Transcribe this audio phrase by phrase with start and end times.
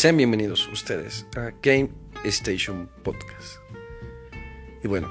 [0.00, 1.90] Sean bienvenidos ustedes a Game
[2.24, 3.58] Station Podcast.
[4.82, 5.10] Y bueno,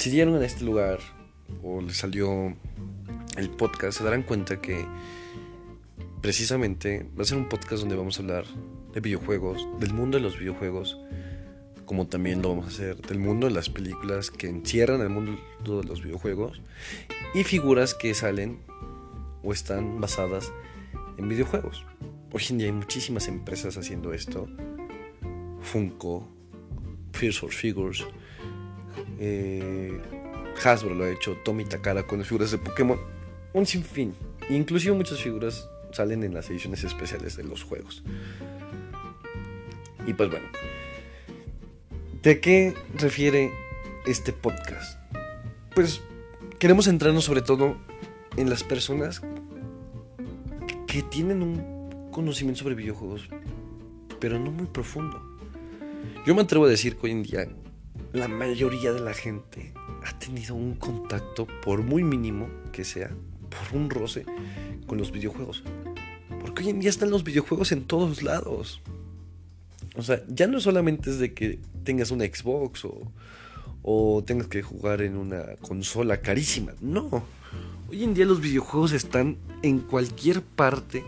[0.00, 0.98] si dieron en este lugar
[1.62, 2.56] o les salió
[3.36, 4.84] el podcast, se darán cuenta que
[6.20, 8.46] precisamente va a ser un podcast donde vamos a hablar
[8.92, 10.98] de videojuegos, del mundo de los videojuegos,
[11.84, 15.38] como también lo vamos a hacer del mundo de las películas que encierran el mundo
[15.64, 16.60] de los videojuegos
[17.32, 18.58] y figuras que salen
[19.44, 20.52] o están basadas
[21.16, 21.86] en videojuegos.
[22.36, 24.48] Hoy en día hay muchísimas empresas haciendo esto.
[25.60, 26.28] Funko,
[27.12, 28.04] Fears Figures,
[29.20, 30.00] eh,
[30.64, 32.98] Hasbro lo ha hecho, Tommy Takara con las figuras de Pokémon,
[33.52, 34.16] un sinfín.
[34.50, 38.02] Inclusive muchas figuras salen en las ediciones especiales de los juegos.
[40.04, 40.46] Y pues bueno,
[42.20, 43.52] ¿de qué refiere
[44.06, 44.98] este podcast?
[45.72, 46.00] Pues
[46.58, 47.76] queremos centrarnos sobre todo
[48.36, 49.22] en las personas
[50.88, 51.73] que tienen un
[52.14, 53.28] conocimiento sobre videojuegos,
[54.20, 55.20] pero no muy profundo.
[56.24, 57.48] Yo me atrevo a decir que hoy en día
[58.12, 63.10] la mayoría de la gente ha tenido un contacto, por muy mínimo que sea,
[63.50, 64.24] por un roce,
[64.86, 65.64] con los videojuegos.
[66.40, 68.80] Porque hoy en día están los videojuegos en todos lados.
[69.96, 73.10] O sea, ya no solamente es de que tengas una Xbox o,
[73.82, 76.74] o tengas que jugar en una consola carísima.
[76.80, 77.24] No.
[77.90, 81.04] Hoy en día los videojuegos están en cualquier parte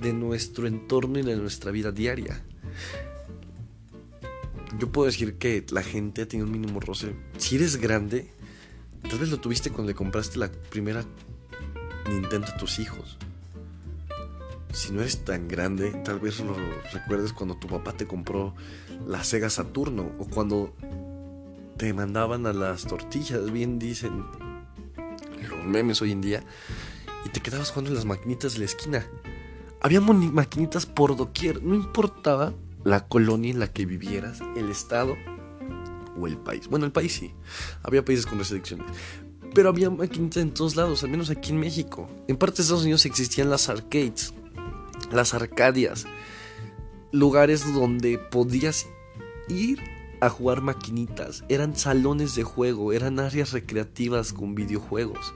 [0.00, 2.42] de nuestro entorno y de nuestra vida diaria.
[4.78, 7.14] Yo puedo decir que la gente tenido un mínimo roce.
[7.38, 8.30] Si eres grande,
[9.08, 11.04] tal vez lo tuviste cuando le compraste la primera
[12.08, 13.18] Nintendo a tus hijos.
[14.72, 16.54] Si no eres tan grande, tal vez lo
[16.92, 18.54] recuerdes cuando tu papá te compró
[19.06, 20.74] la Sega Saturno o cuando
[21.78, 24.24] te mandaban a las tortillas, bien dicen
[25.48, 26.42] los memes hoy en día,
[27.24, 29.06] y te quedabas jugando en las maquinitas de la esquina.
[29.80, 32.52] Había maquinitas por doquier, no importaba
[32.84, 35.16] la colonia en la que vivieras, el estado
[36.18, 36.68] o el país.
[36.68, 37.32] Bueno, el país sí,
[37.82, 38.86] había países con restricciones.
[39.54, 42.08] Pero había maquinitas en todos lados, al menos aquí en México.
[42.26, 44.34] En parte de Estados Unidos existían las arcades,
[45.12, 46.06] las arcadias,
[47.12, 48.86] lugares donde podías
[49.48, 49.80] ir
[50.20, 51.44] a jugar maquinitas.
[51.48, 55.32] Eran salones de juego, eran áreas recreativas con videojuegos.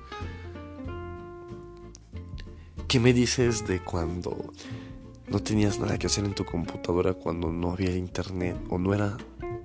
[2.92, 4.52] ¿Qué me dices de cuando
[5.28, 9.16] no tenías nada que hacer en tu computadora cuando no había internet o no era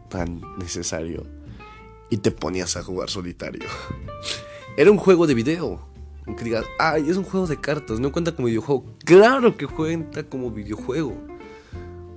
[0.07, 1.27] tan necesario
[2.09, 3.67] y te ponías a jugar solitario?
[4.77, 5.89] Era un juego de video.
[6.25, 8.85] Aunque digas, ay, es un juego de cartas, no cuenta como videojuego.
[9.03, 11.13] Claro que cuenta como videojuego.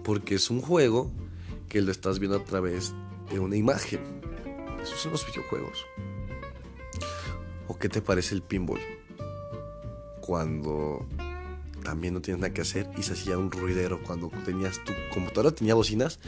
[0.05, 1.11] Porque es un juego
[1.69, 2.95] que lo estás viendo a través
[3.33, 3.99] de una imagen.
[4.81, 5.85] Esos son los videojuegos.
[7.67, 8.79] ¿O qué te parece el pinball?
[10.31, 11.05] Cuando
[11.83, 15.53] también no tienes nada que hacer y se hacía un ruidero cuando tenías tu computadora
[15.53, 16.21] tenía bocinas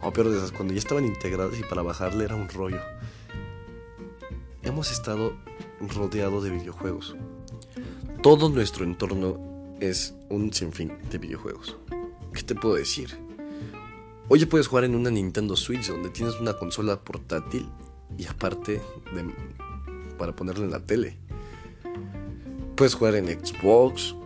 [0.00, 2.80] o peor de esas cuando ya estaban integradas y para bajarle era un rollo.
[4.64, 5.36] Hemos estado
[5.80, 7.14] rodeados de videojuegos.
[8.24, 9.38] Todo nuestro entorno
[9.78, 11.76] es un sinfín de videojuegos.
[12.32, 13.16] ¿qué te puedo decir?
[14.28, 17.68] Hoy puedes jugar en una Nintendo Switch donde tienes una consola portátil
[18.18, 18.82] y aparte
[20.18, 21.23] para ponerla en la tele
[22.76, 24.16] Puedes jugar en Xbox,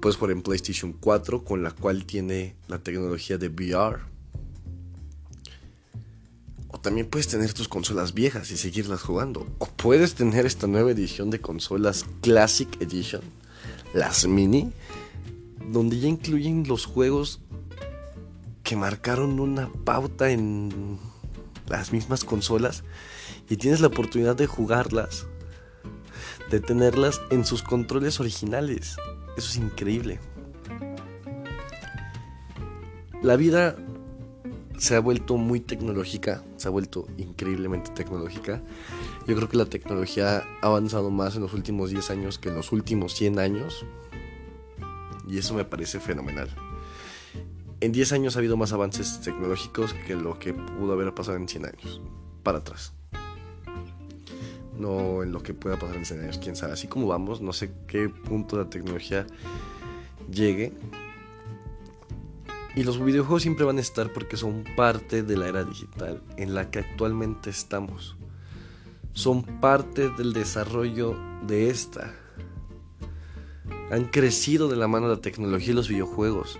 [0.00, 3.98] puedes jugar en PlayStation 4, con la cual tiene la tecnología de VR.
[6.68, 9.46] O también puedes tener tus consolas viejas y seguirlas jugando.
[9.58, 13.20] O puedes tener esta nueva edición de consolas Classic Edition,
[13.92, 14.72] las mini,
[15.70, 17.40] donde ya incluyen los juegos
[18.62, 20.98] que marcaron una pauta en
[21.68, 22.84] las mismas consolas
[23.50, 25.26] y tienes la oportunidad de jugarlas
[26.50, 28.96] de tenerlas en sus controles originales.
[29.36, 30.20] Eso es increíble.
[33.22, 33.76] La vida
[34.78, 38.62] se ha vuelto muy tecnológica, se ha vuelto increíblemente tecnológica.
[39.26, 42.54] Yo creo que la tecnología ha avanzado más en los últimos 10 años que en
[42.54, 43.84] los últimos 100 años.
[45.28, 46.48] Y eso me parece fenomenal.
[47.80, 51.48] En 10 años ha habido más avances tecnológicos que lo que pudo haber pasado en
[51.48, 52.00] 100 años.
[52.42, 52.97] Para atrás
[54.78, 56.72] no en lo que pueda pasar en 100 años, quién sabe.
[56.72, 59.26] Así como vamos, no sé qué punto la tecnología
[60.30, 60.72] llegue.
[62.74, 66.54] Y los videojuegos siempre van a estar porque son parte de la era digital en
[66.54, 68.16] la que actualmente estamos.
[69.12, 71.16] Son parte del desarrollo
[71.46, 72.14] de esta.
[73.90, 76.58] Han crecido de la mano de la tecnología y los videojuegos.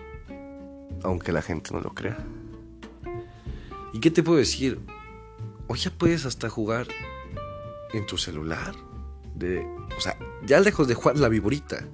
[1.05, 2.19] Aunque la gente no lo crea.
[3.93, 4.81] ¿Y qué te puedo decir?
[5.69, 6.89] Hoy ya puedes hasta jugar
[7.93, 8.75] en tu celular.
[9.35, 9.65] De,
[9.97, 11.85] o sea, ya lejos de jugar la viborita.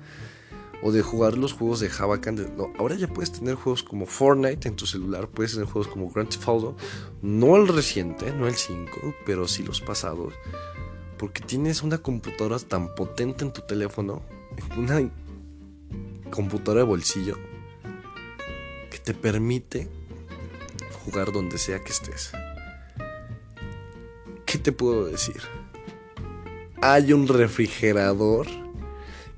[0.82, 2.20] o de jugar los juegos de Java
[2.56, 6.10] No, ahora ya puedes tener juegos como Fortnite en tu celular, puedes tener juegos como
[6.10, 6.76] Grand Theft Auto,
[7.22, 10.34] no el reciente, no el 5, pero sí los pasados,
[11.16, 14.22] porque tienes una computadora tan potente en tu teléfono,
[14.76, 15.00] una
[16.30, 17.38] computadora de bolsillo
[18.90, 19.88] que te permite
[21.04, 22.32] jugar donde sea que estés.
[24.44, 25.40] ¿Qué te puedo decir?
[26.86, 28.46] Hay un refrigerador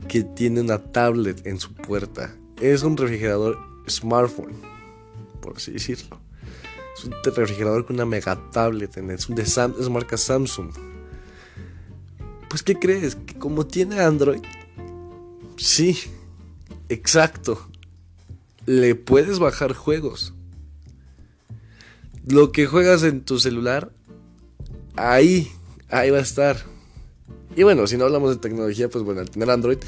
[0.09, 2.35] que tiene una tablet en su puerta.
[2.61, 3.57] Es un refrigerador
[3.89, 4.61] smartphone,
[5.41, 6.19] por así decirlo.
[6.99, 10.73] Es un refrigerador con una mega tablet en Es, es marca Samsung.
[12.51, 13.15] Pues, ¿qué crees?
[13.15, 14.43] Que como tiene Android,
[15.57, 15.97] sí,
[16.89, 17.65] exacto.
[18.65, 20.35] Le puedes bajar juegos.
[22.27, 23.93] Lo que juegas en tu celular,
[24.97, 25.49] ahí,
[25.91, 26.75] ahí va a estar.
[27.57, 29.79] Y bueno, si no hablamos de tecnología, pues bueno, al tener Android,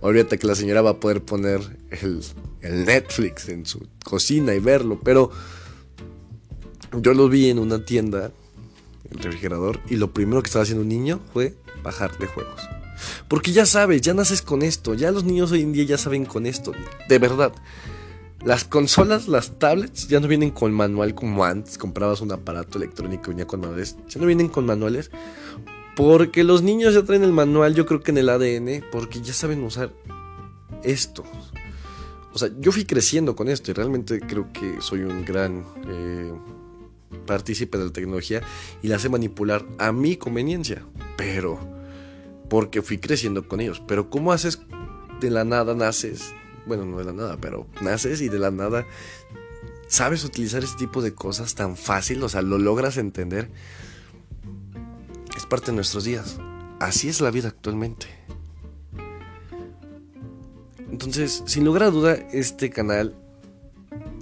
[0.00, 1.60] olvídate que la señora va a poder poner
[1.90, 2.24] el,
[2.62, 4.98] Netflix en su cocina y verlo.
[5.04, 5.30] Pero
[7.02, 8.32] yo lo vi en una tienda,
[9.10, 12.62] el refrigerador, y lo primero que estaba haciendo un niño fue bajar de juegos.
[13.28, 16.24] Porque ya sabes, ya naces con esto, ya los niños hoy en día ya saben
[16.24, 16.72] con esto,
[17.10, 17.52] de verdad.
[18.42, 23.24] Las consolas, las tablets ya no vienen con manual como antes, comprabas un aparato electrónico
[23.26, 25.10] y venía con manuales, ya no vienen con manuales
[25.98, 29.32] porque los niños ya traen el manual, yo creo que en el ADN, porque ya
[29.32, 29.92] saben usar
[30.84, 31.24] esto.
[32.32, 36.32] O sea, yo fui creciendo con esto y realmente creo que soy un gran eh,
[37.26, 38.42] partícipe de la tecnología
[38.80, 40.84] y la sé manipular a mi conveniencia.
[41.16, 41.58] Pero,
[42.48, 43.82] porque fui creciendo con ellos.
[43.88, 44.60] Pero ¿cómo haces
[45.20, 46.32] de la nada naces?
[46.64, 48.86] Bueno, no de la nada, pero naces y de la nada
[49.88, 53.50] sabes utilizar este tipo de cosas tan fácil, o sea, lo logras entender
[55.48, 56.38] parte de nuestros días.
[56.80, 58.06] Así es la vida actualmente.
[60.90, 63.14] Entonces, sin lugar a duda, este canal,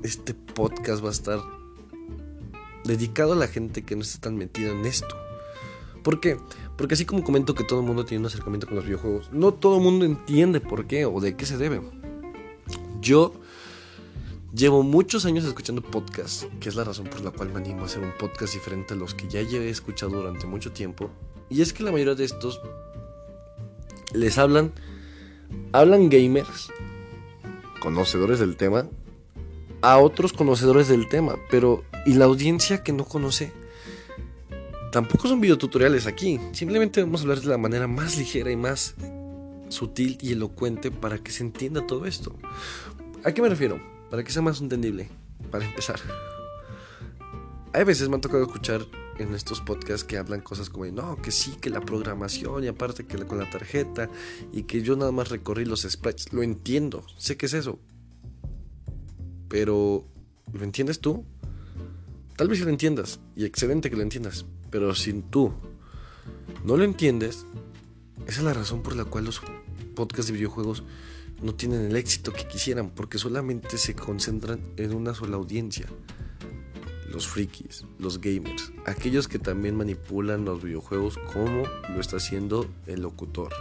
[0.03, 1.41] este podcast va a estar
[2.85, 5.15] dedicado a la gente que no está tan metida en esto.
[6.03, 6.37] ¿Por qué?
[6.77, 9.53] Porque así como comento que todo el mundo tiene un acercamiento con los videojuegos, no
[9.53, 11.81] todo el mundo entiende por qué o de qué se debe.
[13.01, 13.35] Yo
[14.55, 17.87] Llevo muchos años escuchando podcasts, que es la razón por la cual me animo a
[17.87, 21.11] hacer un podcast diferente a los que ya he escuchado durante mucho tiempo.
[21.51, 22.61] Y es que la mayoría de estos
[24.15, 24.73] les hablan,
[25.73, 26.71] hablan gamers,
[27.81, 28.89] conocedores del tema,
[29.83, 33.53] a otros conocedores del tema, pero ¿y la audiencia que no conoce?
[34.91, 38.95] Tampoco son videotutoriales aquí, simplemente vamos a hablar de la manera más ligera y más
[39.69, 42.35] sutil y elocuente para que se entienda todo esto.
[43.23, 43.96] ¿A qué me refiero?
[44.11, 45.09] Para que sea más entendible,
[45.51, 46.01] para empezar.
[47.73, 48.87] Hay veces me ha tocado escuchar
[49.19, 53.07] en estos podcasts que hablan cosas como, no, que sí, que la programación y aparte
[53.07, 54.11] que con la tarjeta
[54.53, 56.33] y que yo nada más recorrí los sprites.
[56.33, 57.79] Lo entiendo, sé que es eso.
[59.49, 60.07] Pero,
[60.53, 61.25] ¿lo entiendes tú?
[62.37, 65.55] Tal vez lo entiendas, y excelente que lo entiendas, pero si tú
[66.65, 67.47] no lo entiendes,
[68.27, 69.41] esa es la razón por la cual los
[69.95, 70.83] podcasts de videojuegos
[71.43, 75.87] no tienen el éxito que quisieran porque solamente se concentran en una sola audiencia.
[77.11, 83.03] Los frikis, los gamers, aquellos que también manipulan los videojuegos como lo está haciendo el
[83.03, 83.53] locutor.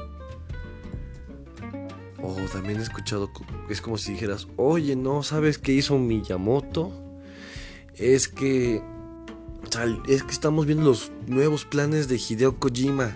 [2.22, 3.32] O también he escuchado,
[3.70, 6.92] es como si dijeras, oye, no, ¿sabes qué hizo Miyamoto?
[7.94, 8.82] Es que,
[10.08, 13.16] es que estamos viendo los nuevos planes de Hideo Kojima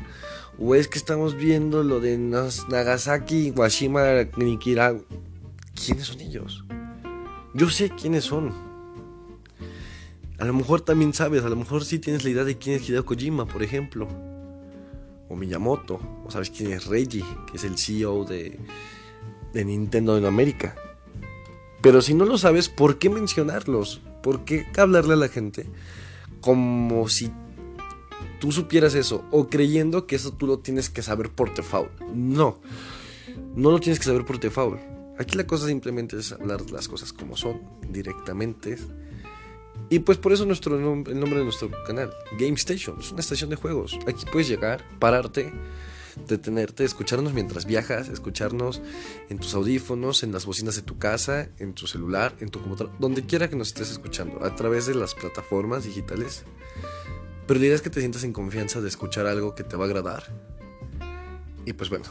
[0.60, 4.04] o es que estamos viendo lo de Nagasaki, Washima,
[4.36, 4.96] Nikira.
[5.74, 6.66] ¿Quiénes son ellos?
[7.54, 8.54] Yo sé quiénes son.
[10.38, 12.90] A lo mejor también sabes, a lo mejor sí tienes la idea de quién es
[12.90, 14.08] Hideo Kojima, por ejemplo.
[15.30, 18.60] O Miyamoto, o sabes quién es Reggie, que es el CEO de,
[19.54, 20.76] de Nintendo en América.
[21.82, 24.02] Pero si no lo sabes, ¿por qué mencionarlos?
[24.22, 25.68] ¿Por qué hablarle a la gente
[26.42, 27.32] como si
[28.40, 31.92] tú supieras eso o creyendo que eso tú lo tienes que saber por default.
[32.14, 32.60] No,
[33.56, 34.80] no lo tienes que saber por default.
[35.18, 38.78] Aquí la cosa simplemente es hablar las cosas como son, directamente.
[39.90, 43.50] Y pues por eso nuestro el nombre de nuestro canal, Game Station, es una estación
[43.50, 43.98] de juegos.
[44.08, 45.52] Aquí puedes llegar, pararte,
[46.28, 48.82] detenerte, escucharnos mientras viajas, escucharnos
[49.30, 52.96] en tus audífonos, en las bocinas de tu casa, en tu celular, en tu computadora,
[53.00, 56.44] donde quiera que nos estés escuchando, a través de las plataformas digitales
[57.50, 60.24] pero la que te sientas en confianza de escuchar algo que te va a agradar.
[61.66, 62.06] Y pues bueno,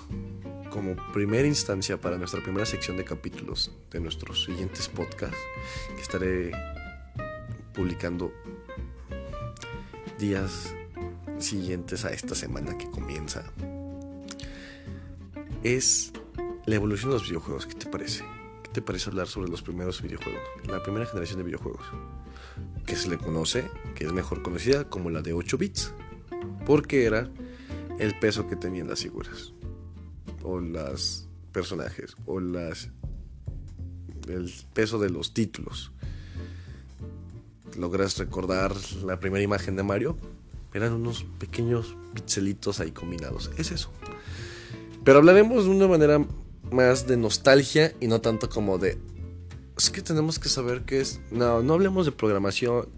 [0.69, 5.39] como primera instancia para nuestra primera sección de capítulos de nuestros siguientes podcasts,
[5.95, 6.51] que estaré
[7.73, 8.33] publicando
[10.19, 10.75] días
[11.39, 13.45] siguientes a esta semana que comienza,
[15.63, 16.13] es
[16.67, 18.25] la evolución de los videojuegos, ¿qué te parece?
[18.65, 20.43] ¿Qué te parece hablar sobre los primeros videojuegos?
[20.67, 21.87] La primera generación de videojuegos.
[22.89, 25.93] Que se le conoce, que es mejor conocida como la de 8 bits.
[26.65, 27.31] Porque era
[27.99, 29.53] el peso que tenían las figuras.
[30.43, 32.17] O los personajes.
[32.25, 32.89] O las.
[34.27, 35.93] El peso de los títulos.
[37.77, 40.17] ¿Logras recordar la primera imagen de Mario?
[40.73, 43.51] Eran unos pequeños pixelitos ahí combinados.
[43.59, 43.91] Es eso.
[45.05, 46.27] Pero hablaremos de una manera
[46.73, 48.99] más de nostalgia y no tanto como de...
[49.79, 51.21] Es que tenemos que saber qué es...
[51.31, 52.89] No, no hablemos de programación.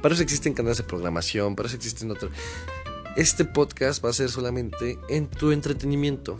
[0.00, 2.32] Para eso existen canales de programación, para eso existen otros...
[3.14, 6.38] Este podcast va a ser solamente en tu entretenimiento.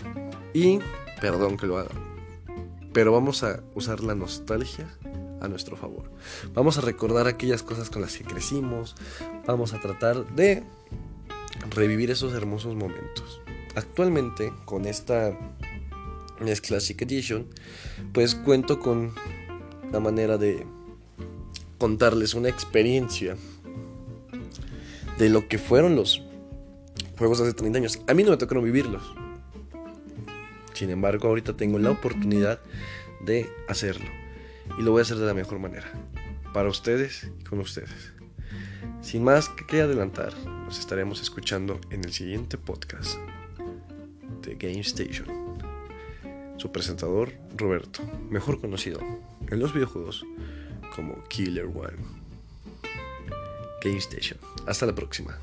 [0.54, 0.78] Y,
[1.20, 1.90] perdón que lo haga,
[2.94, 4.88] pero vamos a usar la nostalgia
[5.42, 6.10] a nuestro favor.
[6.54, 8.94] Vamos a recordar aquellas cosas con las que crecimos.
[9.46, 10.62] Vamos a tratar de
[11.70, 13.42] revivir esos hermosos momentos.
[13.74, 15.36] Actualmente, con esta
[16.40, 17.46] NES Classic Edition,
[18.12, 19.12] pues cuento con
[19.92, 20.66] la manera de
[21.78, 23.36] contarles una experiencia
[25.18, 26.22] de lo que fueron los
[27.18, 28.00] juegos hace 30 años.
[28.06, 29.02] A mí no me tocaron vivirlos.
[30.74, 32.60] Sin embargo, ahorita tengo la oportunidad
[33.24, 34.06] de hacerlo.
[34.78, 35.90] Y lo voy a hacer de la mejor manera.
[36.54, 38.12] Para ustedes y con ustedes.
[39.02, 43.16] Sin más que adelantar, nos estaremos escuchando en el siguiente podcast
[44.42, 45.26] de Game Station.
[46.56, 49.00] Su presentador, Roberto, mejor conocido
[49.50, 50.24] en los videojuegos
[50.94, 51.96] como Killer One.
[53.82, 54.38] Game Station.
[54.66, 55.38] Hasta la próxima.